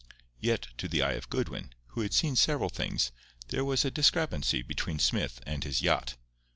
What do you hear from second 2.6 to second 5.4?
things, there was a discrepancy between Smith